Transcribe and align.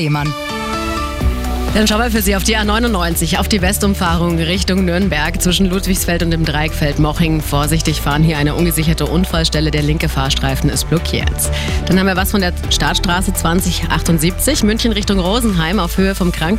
Lehmann. 0.00 0.32
Dann 1.74 1.88
schauen 1.88 2.00
wir 2.00 2.10
für 2.12 2.22
Sie 2.22 2.36
auf 2.36 2.44
die 2.44 2.56
A99, 2.56 3.38
auf 3.38 3.48
die 3.48 3.60
Westumfahrung 3.60 4.38
Richtung 4.38 4.84
Nürnberg 4.84 5.42
zwischen 5.42 5.66
Ludwigsfeld 5.66 6.22
und 6.22 6.30
dem 6.30 6.44
Dreieckfeld-Moching. 6.44 7.40
Vorsichtig 7.40 8.00
fahren 8.00 8.22
hier 8.22 8.38
eine 8.38 8.54
ungesicherte 8.54 9.06
Unfallstelle. 9.06 9.72
Der 9.72 9.82
linke 9.82 10.08
Fahrstreifen 10.08 10.70
ist 10.70 10.88
blockiert. 10.88 11.50
Dann 11.86 11.98
haben 11.98 12.06
wir 12.06 12.16
was 12.16 12.30
von 12.30 12.40
der 12.40 12.52
Startstraße 12.70 13.34
2078, 13.34 14.62
München 14.62 14.92
Richtung 14.92 15.18
Rosenheim 15.18 15.80
auf 15.80 15.98
Höhe 15.98 16.14
vom 16.14 16.30
Krankenhaus. 16.30 16.56